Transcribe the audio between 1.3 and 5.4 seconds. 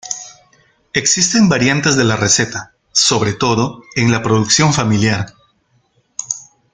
variantes de la receta, sobre todo en la producción familiar.